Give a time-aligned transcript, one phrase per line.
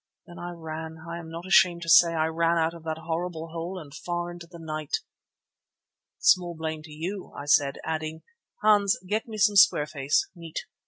[0.25, 3.49] Then I ran; I am not ashamed to say I ran out of that horrible
[3.49, 4.97] hole and far into the night."
[6.17, 8.23] "Small blame to you," I said, adding:
[8.63, 10.57] "Hans, give me some square face neat."